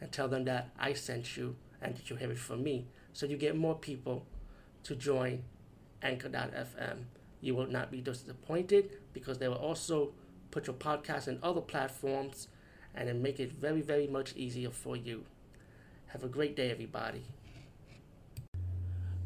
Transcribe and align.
and 0.00 0.10
tell 0.12 0.28
them 0.28 0.44
that 0.44 0.70
I 0.78 0.92
sent 0.92 1.36
you 1.36 1.56
and 1.80 1.96
that 1.96 2.10
you 2.10 2.16
have 2.16 2.30
it 2.30 2.38
from 2.38 2.62
me. 2.62 2.86
So 3.12 3.26
you 3.26 3.36
get 3.36 3.56
more 3.56 3.74
people 3.74 4.26
to 4.84 4.94
join 4.94 5.44
Anchor.fm. 6.02 7.04
You 7.40 7.54
will 7.54 7.66
not 7.66 7.90
be 7.90 8.00
disappointed 8.00 8.90
because 9.12 9.38
they 9.38 9.48
will 9.48 9.56
also 9.56 10.12
put 10.50 10.66
your 10.66 10.76
podcast 10.76 11.28
in 11.28 11.38
other 11.42 11.60
platforms 11.60 12.48
and 12.94 13.08
then 13.08 13.22
make 13.22 13.40
it 13.40 13.52
very, 13.52 13.80
very 13.82 14.06
much 14.06 14.34
easier 14.36 14.70
for 14.70 14.96
you. 14.96 15.24
Have 16.08 16.22
a 16.22 16.28
great 16.28 16.54
day, 16.54 16.70
everybody. 16.70 17.24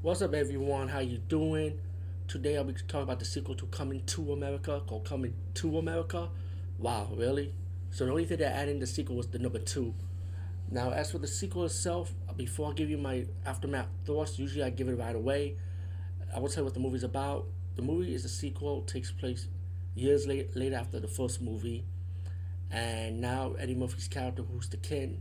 What's 0.01 0.23
up, 0.23 0.33
everyone? 0.33 0.89
How 0.89 1.01
you 1.01 1.19
doing? 1.19 1.81
Today 2.29 2.57
I'll 2.57 2.65
be 2.65 2.73
talking 2.73 3.03
about 3.03 3.19
the 3.19 3.25
sequel 3.25 3.55
to 3.57 3.67
Coming 3.67 4.05
to 4.07 4.33
America 4.33 4.83
called 4.87 5.05
Coming 5.05 5.35
to 5.55 5.79
America. 5.79 6.29
Wow, 6.79 7.09
really? 7.17 7.53
So 7.91 8.05
the 8.05 8.11
only 8.11 8.25
thing 8.27 8.39
that 8.39 8.55
added 8.55 8.73
in 8.73 8.81
the 8.81 8.87
sequel 8.87 9.17
was 9.17 9.29
the 9.29 9.39
number 9.39 9.59
two. 9.59 9.95
Now, 10.71 10.91
as 10.91 11.13
for 11.13 11.19
the 11.19 11.27
sequel 11.27 11.65
itself, 11.65 12.13
before 12.37 12.71
I 12.71 12.75
give 12.75 12.91
you 12.91 12.99
my 12.99 13.25
aftermath 13.47 13.89
thoughts, 14.05 14.39
usually 14.39 14.63
I 14.63 14.71
give 14.71 14.89
it 14.89 14.99
right 14.99 15.17
away. 15.17 15.57
I 16.35 16.39
will 16.41 16.49
tell 16.49 16.63
you 16.63 16.65
what 16.67 16.75
the 16.75 16.81
movie's 16.81 17.05
about. 17.05 17.47
The 17.77 17.83
movie 17.83 18.15
is 18.15 18.25
a 18.25 18.29
sequel, 18.29 18.83
takes 18.83 19.11
place 19.11 19.49
years 19.95 20.27
late, 20.27 20.55
later 20.55 20.77
after 20.77 21.01
the 21.01 21.09
first 21.09 21.41
movie, 21.41 21.85
and 22.71 23.21
now 23.21 23.55
Eddie 23.55 23.75
Murphy's 23.75 24.09
character, 24.09 24.43
who's 24.43 24.69
the 24.69 24.77
Ken, 24.77 25.21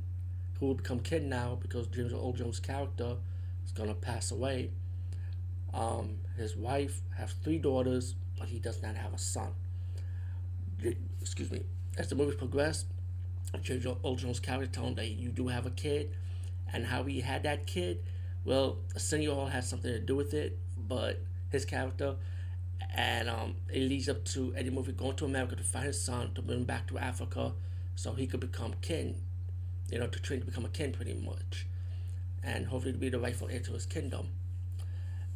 who 0.59 0.67
will 0.67 0.75
become 0.75 0.99
Ken 0.99 1.29
now 1.29 1.57
because 1.61 1.87
James 1.87 2.11
Earl 2.11 2.33
Jones' 2.33 2.59
character 2.59 3.15
is 3.65 3.71
gonna 3.71 3.93
pass 3.93 4.31
away. 4.31 4.71
Um, 5.73 6.17
his 6.35 6.55
wife 6.55 7.01
has 7.17 7.33
three 7.33 7.57
daughters, 7.57 8.15
but 8.37 8.49
he 8.49 8.59
does 8.59 8.81
not 8.81 8.95
have 8.95 9.13
a 9.13 9.17
son. 9.17 9.51
Excuse 11.21 11.51
me. 11.51 11.63
As 11.97 12.09
the 12.09 12.15
movie 12.15 12.35
progressed, 12.35 12.87
Earl 13.53 14.15
Jones' 14.15 14.39
character 14.39 14.81
him 14.81 14.95
that 14.95 15.09
you 15.09 15.29
do 15.29 15.47
have 15.47 15.65
a 15.65 15.71
kid, 15.71 16.11
and 16.71 16.85
how 16.85 17.03
he 17.03 17.21
had 17.21 17.43
that 17.43 17.65
kid. 17.65 17.99
Well, 18.45 18.77
Arsenio 18.93 19.35
Hall 19.35 19.47
has 19.47 19.67
something 19.67 19.91
to 19.91 19.99
do 19.99 20.15
with 20.15 20.33
it, 20.33 20.57
but 20.77 21.21
his 21.49 21.65
character, 21.65 22.15
and 22.95 23.29
um, 23.29 23.55
it 23.73 23.81
leads 23.81 24.09
up 24.09 24.23
to 24.25 24.53
Eddie 24.55 24.69
Murphy 24.69 24.91
going 24.91 25.15
to 25.17 25.25
America 25.25 25.55
to 25.55 25.63
find 25.63 25.85
his 25.85 26.01
son 26.01 26.33
to 26.35 26.41
bring 26.41 26.59
him 26.59 26.65
back 26.65 26.87
to 26.87 26.97
Africa, 26.97 27.53
so 27.95 28.13
he 28.13 28.27
could 28.27 28.39
become 28.39 28.73
king, 28.81 29.21
you 29.89 29.99
know, 29.99 30.07
to 30.07 30.19
train 30.19 30.39
to 30.39 30.45
become 30.45 30.65
a 30.65 30.69
king 30.69 30.91
pretty 30.91 31.13
much, 31.13 31.67
and 32.43 32.67
hopefully 32.67 32.93
to 32.93 32.99
be 32.99 33.09
the 33.09 33.19
rightful 33.19 33.47
heir 33.49 33.59
to 33.59 33.73
his 33.73 33.85
kingdom. 33.85 34.29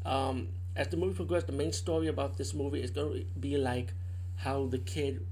Um, 0.05 0.49
as 0.75 0.87
the 0.87 0.97
movie 0.97 1.13
progresses, 1.13 1.47
the 1.47 1.53
main 1.53 1.73
story 1.73 2.07
about 2.07 2.37
this 2.37 2.53
movie 2.53 2.81
is 2.81 2.91
going 2.91 3.13
to 3.13 3.39
be 3.39 3.57
like 3.57 3.93
how 4.37 4.67
the 4.67 4.79
kid, 4.79 5.25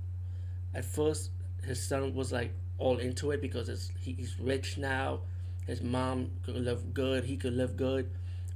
at 0.73 0.85
first, 0.85 1.31
his 1.63 1.81
son 1.81 2.13
was 2.13 2.31
like 2.31 2.53
all 2.79 2.97
into 2.97 3.31
it 3.31 3.41
because 3.41 3.69
it's, 3.69 3.91
he's 3.99 4.39
rich 4.39 4.77
now. 4.77 5.19
His 5.67 5.81
mom 5.81 6.31
could 6.43 6.55
live 6.55 6.93
good. 6.93 7.25
He 7.25 7.37
could 7.37 7.53
live 7.53 7.77
good. 7.77 8.09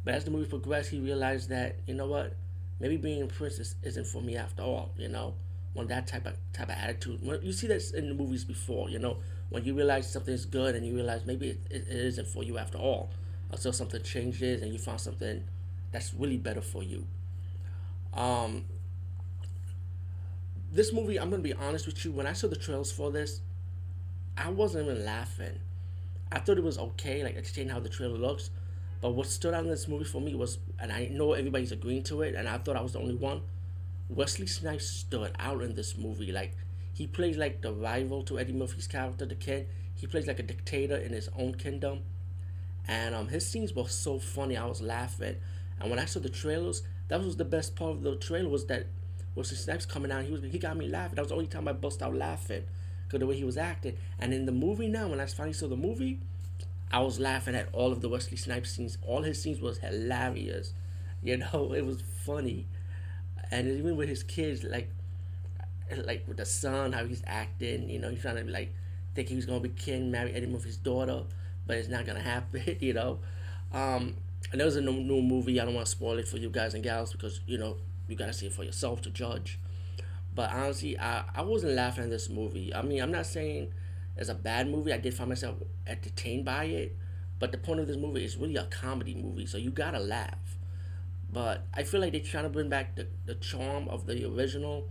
But 0.03 0.15
as 0.15 0.25
the 0.25 0.31
movie 0.31 0.49
progressed, 0.49 0.89
he 0.89 0.99
realized 0.99 1.49
that 1.49 1.75
you 1.85 1.93
know 1.93 2.07
what, 2.07 2.35
maybe 2.79 2.97
being 2.97 3.21
a 3.21 3.27
princess 3.27 3.75
isn't 3.83 4.07
for 4.07 4.21
me 4.21 4.35
after 4.35 4.63
all. 4.63 4.91
You 4.97 5.09
know, 5.09 5.35
when 5.73 5.87
that 5.87 6.07
type 6.07 6.25
of 6.25 6.35
type 6.53 6.69
of 6.69 6.75
attitude. 6.75 7.19
When 7.23 7.41
you 7.41 7.51
see 7.51 7.67
that 7.67 7.83
in 7.93 8.09
the 8.09 8.15
movies 8.15 8.43
before, 8.43 8.89
you 8.89 8.99
know, 8.99 9.17
when 9.49 9.65
you 9.65 9.75
realize 9.75 10.11
something's 10.11 10.45
good 10.45 10.75
and 10.75 10.85
you 10.85 10.95
realize 10.95 11.25
maybe 11.25 11.49
it, 11.49 11.59
it, 11.69 11.87
it 11.87 12.05
isn't 12.05 12.27
for 12.27 12.43
you 12.43 12.57
after 12.57 12.77
all, 12.77 13.09
until 13.51 13.73
something 13.73 14.01
changes 14.01 14.61
and 14.61 14.71
you 14.71 14.79
find 14.79 14.99
something 14.99 15.43
that's 15.91 16.13
really 16.13 16.37
better 16.37 16.61
for 16.61 16.83
you. 16.83 17.05
Um, 18.13 18.65
this 20.71 20.91
movie, 20.91 21.19
I'm 21.19 21.29
gonna 21.29 21.43
be 21.43 21.53
honest 21.53 21.85
with 21.85 22.03
you. 22.03 22.11
When 22.11 22.27
I 22.27 22.33
saw 22.33 22.47
the 22.47 22.55
trailers 22.55 22.91
for 22.91 23.11
this, 23.11 23.41
I 24.37 24.49
wasn't 24.49 24.87
even 24.87 25.05
laughing. 25.05 25.59
I 26.31 26.39
thought 26.39 26.57
it 26.57 26.63
was 26.63 26.77
okay, 26.77 27.23
like 27.23 27.35
entertaining 27.35 27.69
how 27.69 27.79
the 27.79 27.89
trailer 27.89 28.17
looks. 28.17 28.49
But 29.01 29.11
what 29.11 29.27
stood 29.27 29.53
out 29.53 29.63
in 29.63 29.69
this 29.69 29.87
movie 29.87 30.05
for 30.05 30.21
me 30.21 30.33
was, 30.33 30.57
and 30.79 30.91
I 30.91 31.07
know 31.11 31.33
everybody's 31.33 31.71
agreeing 31.71 32.03
to 32.03 32.21
it, 32.21 32.35
and 32.35 32.47
I 32.47 32.57
thought 32.57 32.75
I 32.75 32.81
was 32.81 32.93
the 32.93 32.99
only 32.99 33.15
one. 33.15 33.41
Wesley 34.09 34.47
Snipes 34.47 34.87
stood 34.89 35.31
out 35.39 35.61
in 35.61 35.75
this 35.75 35.97
movie. 35.97 36.31
Like 36.31 36.55
he 36.93 37.05
plays 37.07 37.37
like 37.37 37.61
the 37.61 37.73
rival 37.73 38.23
to 38.23 38.39
Eddie 38.39 38.53
Murphy's 38.53 38.87
character, 38.87 39.25
the 39.25 39.35
kid. 39.35 39.67
He 39.95 40.07
plays 40.07 40.25
like 40.27 40.39
a 40.39 40.43
dictator 40.43 40.95
in 40.95 41.13
his 41.13 41.29
own 41.37 41.55
kingdom, 41.55 42.01
and 42.87 43.13
um, 43.13 43.27
his 43.27 43.47
scenes 43.47 43.73
were 43.73 43.87
so 43.87 44.19
funny. 44.19 44.57
I 44.57 44.65
was 44.65 44.81
laughing, 44.81 45.35
and 45.79 45.89
when 45.89 45.99
I 45.99 46.05
saw 46.05 46.19
the 46.19 46.29
trailers, 46.29 46.81
that 47.09 47.23
was 47.23 47.37
the 47.37 47.45
best 47.45 47.75
part 47.75 47.91
of 47.91 48.01
the 48.01 48.15
trailer 48.15 48.49
was 48.49 48.65
that 48.65 48.87
Wesley 49.35 49.57
Snipes 49.57 49.85
coming 49.85 50.11
out. 50.11 50.23
He 50.23 50.31
was 50.31 50.41
he 50.41 50.57
got 50.57 50.75
me 50.75 50.87
laughing. 50.87 51.15
That 51.15 51.21
was 51.21 51.29
the 51.29 51.35
only 51.35 51.47
time 51.47 51.67
I 51.67 51.73
bust 51.73 52.01
out 52.01 52.15
laughing 52.15 52.63
because 53.13 53.19
the 53.19 53.27
way 53.27 53.37
he 53.37 53.43
was 53.43 53.57
acting. 53.57 53.95
And 54.19 54.33
in 54.33 54.45
the 54.45 54.51
movie 54.51 54.87
now, 54.87 55.07
when 55.07 55.19
I 55.19 55.25
finally 55.27 55.53
saw 55.53 55.67
the 55.67 55.75
movie, 55.75 56.19
I 56.91 56.99
was 56.99 57.19
laughing 57.19 57.55
at 57.55 57.69
all 57.73 57.91
of 57.91 58.01
the 58.01 58.09
Wesley 58.09 58.37
Snipes 58.37 58.71
scenes. 58.71 58.97
All 59.05 59.21
his 59.23 59.41
scenes 59.41 59.61
was 59.61 59.77
hilarious. 59.79 60.73
You 61.21 61.37
know, 61.37 61.73
it 61.77 61.85
was 61.85 62.01
funny. 62.25 62.67
And 63.51 63.67
even 63.67 63.95
with 63.95 64.09
his 64.09 64.23
kids, 64.23 64.63
like 64.63 64.89
like 66.05 66.23
with 66.27 66.37
the 66.37 66.45
son, 66.45 66.93
how 66.93 67.05
he's 67.05 67.23
acting, 67.27 67.89
you 67.89 67.99
know, 67.99 68.09
he's 68.09 68.21
trying 68.21 68.37
to 68.37 68.51
like 68.51 68.73
think 69.15 69.29
he 69.29 69.35
was 69.35 69.45
gonna 69.45 69.59
be 69.59 69.69
king, 69.69 70.11
marry 70.11 70.33
Eddie 70.33 70.47
Murphy's 70.47 70.77
daughter, 70.77 71.23
but 71.67 71.77
it's 71.77 71.89
not 71.89 72.05
gonna 72.05 72.21
happen, 72.33 72.77
you 72.79 72.93
know. 72.93 73.19
Um, 73.71 74.15
and 74.51 74.59
there 74.59 74.65
was 74.65 74.75
a 74.75 74.81
new, 74.81 74.93
new 74.93 75.21
movie. 75.21 75.59
I 75.59 75.65
don't 75.65 75.73
want 75.73 75.85
to 75.85 75.91
spoil 75.91 76.17
it 76.17 76.27
for 76.27 76.37
you 76.37 76.49
guys 76.49 76.73
and 76.73 76.83
gals 76.83 77.11
because 77.11 77.41
you 77.45 77.57
know 77.57 77.77
you 78.07 78.15
gotta 78.15 78.33
see 78.33 78.47
it 78.47 78.53
for 78.53 78.63
yourself 78.63 79.01
to 79.03 79.09
judge. 79.09 79.59
But 80.35 80.51
honestly, 80.51 80.97
I, 80.99 81.23
I 81.35 81.41
wasn't 81.41 81.73
laughing 81.73 82.05
at 82.05 82.09
this 82.09 82.29
movie. 82.29 82.73
I 82.73 82.81
mean, 82.81 83.01
I'm 83.01 83.11
not 83.11 83.25
saying 83.25 83.73
it's 84.17 84.29
a 84.29 84.35
bad 84.35 84.69
movie. 84.69 84.93
I 84.93 84.97
did 84.97 85.13
find 85.13 85.29
myself 85.29 85.57
entertained 85.85 86.45
by 86.45 86.65
it. 86.65 86.97
But 87.39 87.51
the 87.51 87.57
point 87.57 87.79
of 87.79 87.87
this 87.87 87.97
movie 87.97 88.23
is 88.23 88.37
really 88.37 88.55
a 88.55 88.65
comedy 88.65 89.15
movie, 89.15 89.45
so 89.45 89.57
you 89.57 89.69
gotta 89.69 89.99
laugh. 89.99 90.57
But 91.31 91.65
I 91.73 91.83
feel 91.83 91.99
like 91.99 92.11
they're 92.11 92.21
trying 92.21 92.43
to 92.43 92.49
bring 92.49 92.69
back 92.69 92.95
the, 92.95 93.07
the 93.25 93.35
charm 93.35 93.89
of 93.89 94.05
the 94.05 94.25
original, 94.25 94.87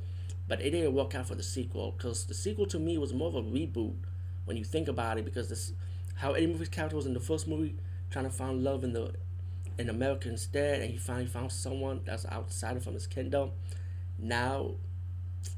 but 0.49 0.61
it 0.61 0.71
didn't 0.71 0.93
work 0.93 1.15
out 1.15 1.29
for 1.29 1.35
the 1.35 1.43
sequel 1.43 1.95
because 1.97 2.27
the 2.27 2.35
sequel 2.35 2.67
to 2.67 2.79
me 2.79 2.99
was 2.99 3.15
more 3.15 3.29
of 3.29 3.37
a 3.37 3.43
reboot 3.43 3.95
when 4.45 4.57
you 4.57 4.65
think 4.65 4.89
about 4.89 5.19
it 5.19 5.25
because 5.25 5.49
this 5.49 5.73
how 6.17 6.33
Eddie 6.33 6.49
Murphy's 6.49 6.69
character 6.69 6.97
was 6.97 7.07
in 7.07 7.15
the 7.15 7.21
first 7.21 7.49
movie 7.49 7.77
trying 8.11 8.25
to 8.27 8.31
find 8.31 8.63
love 8.63 8.85
in 8.85 8.93
the 8.93 9.15
in 9.79 9.89
America 9.89 10.29
instead, 10.29 10.83
and 10.83 10.91
he 10.91 10.99
finally 10.99 11.27
found 11.27 11.51
someone 11.51 12.03
that's 12.05 12.27
outside 12.27 12.83
from 12.83 12.95
his 12.95 13.07
kingdom. 13.07 13.53
Now 14.19 14.73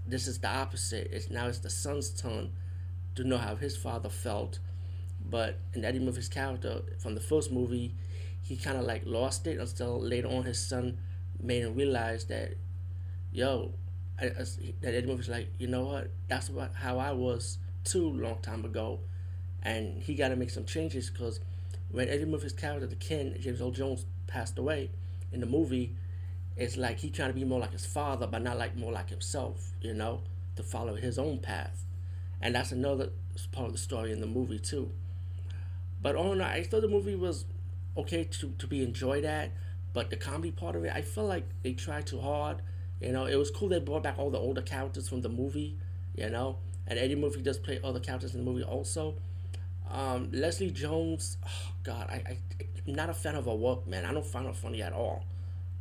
this 0.07 0.27
is 0.27 0.39
the 0.39 0.49
opposite. 0.49 1.09
It's 1.11 1.31
now 1.31 1.47
it's 1.47 1.59
the 1.59 1.71
son's 1.71 2.11
turn 2.11 2.53
to 3.15 3.25
know 3.25 3.39
how 3.39 3.57
his 3.57 3.77
father 3.77 4.09
felt. 4.09 4.59
But 5.25 5.59
in 5.73 5.85
Eddie 5.85 6.01
Murphy's 6.01 6.29
character 6.29 6.83
from 6.99 7.15
the 7.15 7.21
first 7.21 7.51
movie, 7.51 7.95
he 8.43 8.57
kind 8.57 8.77
of 8.77 8.85
like 8.85 9.03
lost 9.07 9.47
it 9.47 9.59
until 9.59 10.01
later 10.01 10.29
on 10.29 10.45
his 10.45 10.59
son 10.59 10.99
made 11.41 11.63
him 11.63 11.75
realize 11.75 12.27
that, 12.27 12.57
yo, 13.33 13.73
I, 14.21 14.27
I, 14.27 14.45
that 14.83 14.95
Eddie 14.95 15.07
Murphy's 15.07 15.29
like, 15.29 15.49
you 15.59 15.67
know 15.67 15.85
what? 15.85 16.11
That's 16.29 16.51
what 16.51 16.73
how 16.75 16.99
I 16.99 17.13
was 17.13 17.59
too 17.85 18.11
long 18.11 18.39
time 18.43 18.65
ago, 18.65 19.01
and 19.63 20.03
he 20.03 20.15
got 20.15 20.29
to 20.29 20.37
make 20.37 20.51
some 20.51 20.65
changes 20.65 21.11
because 21.11 21.41
when 21.91 22.09
Eddie 22.09 22.25
Murphy's 22.25 22.53
character, 22.53 22.87
the 22.87 22.97
Ken 22.97 23.37
James 23.41 23.61
Earl 23.61 23.71
Jones, 23.71 24.07
passed 24.27 24.59
away 24.59 24.91
in 25.33 25.41
the 25.41 25.47
movie, 25.47 25.95
it's 26.57 26.77
like 26.77 26.99
he 26.99 27.11
trying 27.11 27.31
to 27.31 27.35
be 27.35 27.45
more 27.45 27.61
like 27.61 27.73
his 27.73 27.87
father, 27.87 28.27
but 28.27 28.43
not 28.43 28.59
like 28.59 28.77
more 28.77 28.93
like 28.93 29.11
himself, 29.11 29.71
you 29.81 29.93
know, 29.93 30.23
to 30.57 30.63
follow 30.63 30.95
his 30.95 31.19
own 31.19 31.39
path. 31.39 31.85
And 32.41 32.55
that's 32.55 32.73
another 32.73 33.11
part 33.53 33.67
of 33.67 33.73
the 33.73 33.79
story 33.79 34.13
in 34.13 34.21
the 34.21 34.27
movie 34.27 34.59
too. 34.59 34.91
But 36.01 36.15
all 36.15 36.33
in 36.33 36.41
all, 36.41 36.47
I 36.47 36.63
thought 36.63 36.83
the 36.83 36.89
movie 36.89 37.17
was 37.17 37.45
okay 37.97 38.25
to, 38.25 38.53
to 38.59 38.67
be 38.67 38.83
enjoyed 38.83 39.25
at, 39.25 39.51
but 39.93 40.11
the 40.11 40.17
comedy 40.17 40.51
part 40.51 40.77
of 40.77 40.85
it, 40.85 40.93
I 40.95 41.03
feel 41.03 41.27
like 41.27 41.45
they 41.63 41.73
tried 41.73 42.07
too 42.07 42.21
hard. 42.21 42.59
You 43.01 43.13
know, 43.13 43.27
it 43.27 43.37
was 43.37 43.51
cool 43.51 43.69
they 43.69 43.81
brought 43.81 44.03
back 44.03 44.19
all 44.19 44.31
the 44.31 44.39
older 44.39 44.63
characters 44.63 45.09
from 45.09 45.23
the 45.23 45.29
movie, 45.29 45.77
you 46.15 46.31
know, 46.31 46.59
and 46.87 46.99
Eddie 46.99 47.15
Murphy 47.17 47.43
does 47.43 47.59
play 47.59 47.81
other 47.83 48.01
characters 48.01 48.35
in 48.35 48.45
the 48.45 48.51
movie 48.51 48.65
also. 48.65 49.15
Um, 49.91 50.31
Leslie 50.33 50.71
Jones, 50.71 51.37
oh 51.47 51.73
God, 51.83 52.09
I, 52.11 52.15
I, 52.15 52.39
I'm 52.87 52.95
not 52.95 53.11
a 53.11 53.15
fan 53.15 53.35
of 53.35 53.47
her 53.47 53.55
work, 53.55 53.87
man. 53.87 54.05
I 54.05 54.13
don't 54.13 54.27
find 54.27 54.47
her 54.47 54.53
funny 54.53 54.83
at 54.83 54.93
all. 54.93 55.25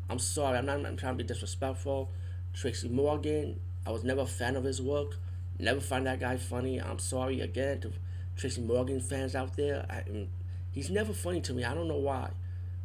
I'm 0.10 0.20
sorry, 0.20 0.58
I'm 0.58 0.66
not 0.66 0.86
I'm 0.86 0.98
trying 0.98 1.18
to 1.18 1.24
be 1.24 1.28
disrespectful. 1.28 2.10
Tracy 2.54 2.90
Morgan, 2.90 3.60
I 3.86 3.92
was 3.92 4.04
never 4.04 4.22
a 4.22 4.26
fan 4.26 4.56
of 4.56 4.64
his 4.64 4.82
work. 4.82 5.18
Never 5.60 5.80
find 5.80 6.06
that 6.08 6.20
guy 6.20 6.38
funny. 6.38 6.80
I'm 6.82 7.00
sorry 7.00 7.42
again 7.42 7.80
to 7.82 7.92
Tracy 8.36 8.62
Morgan 8.62 9.00
fans 9.00 9.36
out 9.36 9.56
there. 9.56 9.86
I, 9.90 10.10
mm, 10.10 10.28
He's 10.72 10.90
never 10.90 11.14
funny 11.14 11.42
to 11.42 11.54
me. 11.54 11.64
I 11.64 11.74
don't 11.74 11.88
know 11.88 11.98
why. 11.98 12.32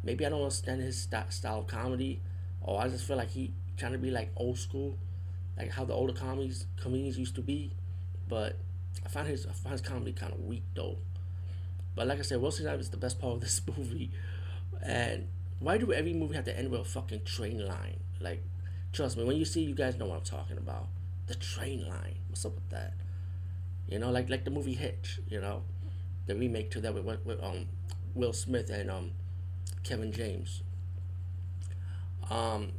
Maybe 0.03 0.25
I 0.25 0.29
don't 0.29 0.41
understand 0.41 0.81
his 0.81 1.01
st- 1.01 1.33
style 1.33 1.59
of 1.59 1.67
comedy, 1.67 2.21
or 2.61 2.79
I 2.81 2.87
just 2.87 3.05
feel 3.05 3.17
like 3.17 3.31
he 3.31 3.53
trying 3.77 3.93
to 3.93 3.97
be 3.97 4.11
like 4.11 4.31
old 4.35 4.57
school, 4.59 4.97
like 5.57 5.71
how 5.71 5.85
the 5.85 5.93
older 5.93 6.13
comedies 6.13 6.65
comedians 6.81 7.17
used 7.17 7.35
to 7.35 7.41
be. 7.41 7.73
But 8.27 8.57
I 9.05 9.09
find 9.09 9.27
his 9.27 9.45
I 9.45 9.51
find 9.51 9.73
his 9.73 9.81
comedy 9.81 10.13
kind 10.13 10.33
of 10.33 10.39
weak 10.45 10.63
though. 10.75 10.97
But 11.95 12.07
like 12.07 12.19
I 12.19 12.21
said, 12.21 12.41
Wesley 12.41 12.65
Snipes 12.65 12.83
is 12.85 12.89
the 12.89 12.97
best 12.97 13.19
part 13.19 13.35
of 13.35 13.41
this 13.41 13.61
movie. 13.77 14.11
And 14.81 15.27
why 15.59 15.77
do 15.77 15.91
every 15.91 16.13
movie 16.13 16.35
have 16.35 16.45
to 16.45 16.57
end 16.57 16.69
with 16.71 16.81
a 16.81 16.85
fucking 16.85 17.23
train 17.25 17.65
line? 17.65 17.99
Like, 18.19 18.43
trust 18.93 19.17
me, 19.17 19.23
when 19.23 19.37
you 19.37 19.45
see, 19.45 19.61
you 19.61 19.75
guys 19.75 19.97
know 19.97 20.05
what 20.05 20.17
I'm 20.17 20.23
talking 20.23 20.57
about. 20.57 20.87
The 21.27 21.35
train 21.35 21.87
line. 21.87 22.15
What's 22.29 22.45
up 22.45 22.55
with 22.55 22.69
that? 22.69 22.93
You 23.87 23.99
know, 23.99 24.11
like 24.11 24.29
like 24.29 24.45
the 24.45 24.51
movie 24.51 24.73
Hitch. 24.73 25.19
You 25.29 25.41
know, 25.41 25.63
the 26.27 26.35
remake 26.35 26.71
to 26.71 26.81
that 26.81 26.93
with, 26.93 27.25
with 27.25 27.43
um 27.43 27.67
Will 28.15 28.33
Smith 28.33 28.69
and 28.69 28.89
um 28.89 29.11
Kevin 29.83 30.11
James. 30.11 30.63
Um, 32.29 32.73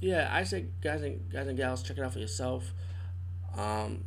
yeah, 0.00 0.28
I 0.32 0.44
say 0.44 0.66
guys 0.80 1.02
and 1.02 1.30
guys 1.30 1.46
and 1.46 1.56
gals, 1.56 1.82
check 1.82 1.98
it 1.98 2.02
out 2.04 2.12
for 2.12 2.18
yourself. 2.18 2.72
Um, 3.56 4.04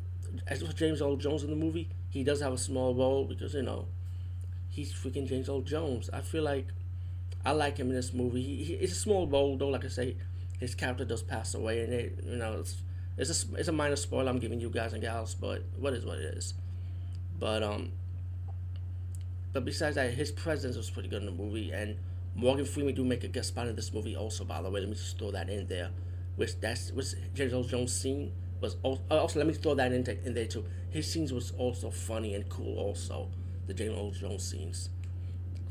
as 0.48 0.62
for 0.62 0.74
James 0.74 1.01
Earl 1.01 1.16
Jones 1.18 1.44
in 1.44 1.50
the 1.50 1.56
movie, 1.56 1.90
he 2.10 2.24
does 2.24 2.42
have 2.42 2.54
a 2.54 2.58
small 2.58 2.94
role 2.94 3.25
because 3.25 3.54
you 3.54 3.62
know 3.62 3.88
he's 4.69 4.94
freaking 4.94 5.28
James 5.28 5.50
Earl 5.50 5.62
Jones. 5.62 6.10
I 6.12 6.22
feel 6.22 6.44
like 6.44 6.68
I 7.46 7.52
like 7.52 7.78
him 7.78 7.90
in 7.90 7.96
this 7.96 8.14
movie. 8.14 8.42
He, 8.42 8.64
he 8.64 8.74
it's 8.74 8.94
a 8.94 8.96
small 8.96 9.28
role 9.28 9.58
though. 9.58 9.68
Like 9.70 9.86
I 9.86 9.90
say, 9.90 10.18
his 10.60 10.74
character 10.74 11.06
does 11.06 11.22
pass 11.22 11.54
away, 11.54 11.84
and 11.84 11.94
it 11.94 12.20
you 12.26 12.38
know 12.38 12.58
it's 12.60 12.82
it's 13.18 13.30
a 13.30 13.56
it's 13.56 13.68
a 13.68 13.72
minor 13.72 13.96
spoiler 13.96 14.30
I'm 14.30 14.40
giving 14.40 14.60
you 14.60 14.70
guys 14.70 14.94
and 14.94 15.02
gals, 15.02 15.36
but 15.36 15.64
what 15.78 15.94
is 15.94 16.06
what 16.06 16.18
it 16.18 16.38
is. 16.38 16.54
But 17.40 17.64
um, 17.64 17.92
but 19.54 19.64
besides 19.64 19.96
that, 19.96 20.14
his 20.14 20.32
presence 20.32 20.76
was 20.76 20.90
pretty 20.90 21.10
good 21.10 21.22
in 21.22 21.28
the 21.28 21.32
movie, 21.44 21.72
and 21.72 21.98
Morgan 22.34 22.66
Freeman 22.66 22.96
do 22.96 23.06
make 23.06 23.24
a 23.24 23.28
guest 23.28 23.50
spot 23.50 23.68
in 23.68 23.76
this 23.76 23.94
movie 23.94 24.16
also. 24.16 24.44
By 24.44 24.62
the 24.62 24.70
way, 24.70 24.82
let 24.82 24.90
me 24.90 24.96
just 24.96 25.18
throw 25.18 25.32
that 25.32 25.50
in 25.50 25.68
there. 25.68 25.92
Which 26.36 26.60
that's 26.60 26.92
which 26.92 27.14
James 27.34 27.54
Earl 27.54 27.64
Jones 27.64 27.94
scene 27.94 28.34
was 28.60 28.76
also, 28.84 29.02
also 29.10 29.40
let 29.40 29.48
me 29.48 29.54
throw 29.54 29.76
that 29.76 29.94
in, 29.94 30.06
in 30.26 30.34
there 30.34 30.48
too. 30.48 30.66
His 30.90 31.10
scenes 31.10 31.32
was 31.32 31.52
also 31.58 31.90
funny 31.92 32.34
and 32.34 32.50
cool 32.50 32.78
also 32.78 33.30
the 33.68 33.74
James 33.74 33.98
Earl 33.98 34.12
Jones 34.12 34.50
scenes. 34.50 34.90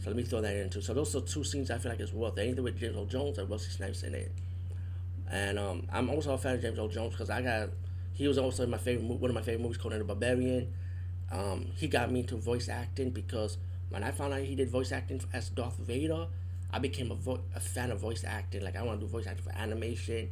So 0.05 0.11
let 0.11 0.19
me 0.19 0.23
throw 0.23 0.43
that 0.43 0.55
in 0.55 0.69
too. 0.69 0.83
So 0.83 0.93
those 0.93 1.17
are 1.17 1.23
two 1.23 1.43
scenes 1.45 1.71
I 1.71 1.79
feel 1.79 1.91
like 1.91 1.99
it's 1.99 2.13
worth 2.13 2.37
anything 2.37 2.63
with 2.63 2.79
James 2.79 2.95
Earl 2.95 3.07
Jones 3.07 3.39
and 3.39 3.49
Wesley 3.49 3.71
Snipes 3.71 4.03
in 4.03 4.15
it. 4.15 4.31
And 5.31 5.59
um, 5.59 5.87
I'm 5.91 6.11
also 6.11 6.35
a 6.35 6.39
fan 6.39 6.57
of 6.57 6.61
James 6.61 6.79
Earl 6.79 6.89
Jones 6.89 7.13
because 7.13 7.31
I 7.31 7.41
got 7.41 7.71
he 8.13 8.29
was 8.29 8.37
also 8.37 8.67
my 8.67 8.77
favorite 8.77 9.03
one 9.03 9.31
of 9.31 9.35
my 9.35 9.41
favorite 9.41 9.63
movies, 9.63 9.79
called 9.79 9.95
the 9.95 10.05
Barbarian. 10.05 10.75
Um, 11.33 11.69
he 11.77 11.89
got 11.89 12.13
me 12.13 12.21
into 12.21 12.37
voice 12.37 12.69
acting 12.69 13.11
because 13.13 13.57
when 13.89 14.05
I 14.05 14.11
found 14.11 14.35
out 14.35 14.41
he 14.41 14.55
did 14.55 14.69
voice 14.69 14.93
acting 14.93 15.23
as 15.33 15.49
Darth 15.49 15.79
Vader, 15.79 16.27
I 16.71 16.81
became 16.81 17.11
a, 17.11 17.15
vo- 17.15 17.41
a 17.57 17.61
fan 17.61 17.91
of 17.91 17.99
voice 17.99 18.25
acting. 18.27 18.63
Like 18.63 18.77
I 18.77 18.83
want 18.83 19.01
to 19.01 19.07
do 19.07 19.11
voice 19.11 19.27
acting 19.27 19.45
for 19.45 19.57
animation, 19.59 20.29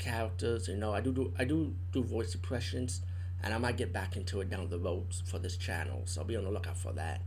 characters. 0.00 0.66
You 0.66 0.78
know, 0.78 0.92
I 0.92 1.00
do 1.00 1.12
do 1.12 1.32
I 1.38 1.44
do 1.44 1.76
do 1.92 2.02
voice 2.02 2.34
impressions 2.34 3.02
and 3.44 3.54
I 3.54 3.58
might 3.58 3.76
get 3.76 3.92
back 3.92 4.16
into 4.16 4.40
it 4.40 4.50
down 4.50 4.68
the 4.68 4.80
road 4.80 5.14
for 5.26 5.38
this 5.38 5.56
channel. 5.56 6.02
So 6.06 6.24
be 6.24 6.34
on 6.34 6.42
the 6.42 6.50
lookout 6.50 6.76
for 6.76 6.92
that. 6.94 7.20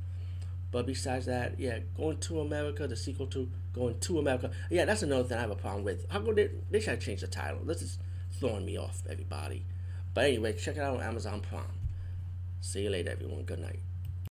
But 0.72 0.86
besides 0.86 1.26
that, 1.26 1.60
yeah, 1.60 1.80
going 1.98 2.18
to 2.20 2.42
America, 2.42 2.88
the 2.88 2.96
sequel 2.96 3.28
to 3.28 3.50
Going 3.74 4.00
to 4.00 4.20
America, 4.20 4.50
yeah, 4.72 4.86
that's 4.86 5.04
another 5.04 5.24
thing 5.24 5.38
I 5.38 5.42
have 5.42 5.52
a 5.52 5.56
problem 5.56 5.84
with. 5.84 6.10
How 6.10 6.20
come 6.20 6.34
they, 6.34 6.50
they 6.72 6.80
should 6.80 7.00
change 7.00 7.22
the 7.22 7.28
title? 7.28 7.60
This 7.64 7.82
is 7.82 8.00
throwing 8.40 8.66
me 8.66 8.78
off, 8.78 9.04
everybody. 9.08 9.64
But 10.14 10.26
anyway, 10.26 10.54
check 10.54 10.76
it 10.76 10.82
out 10.82 10.98
on 10.98 11.04
Amazon 11.04 11.42
Prime. 11.42 11.64
See 12.62 12.82
you 12.82 12.90
later, 12.90 13.12
everyone. 13.12 13.44
Good 13.44 13.60
night. 13.60 13.80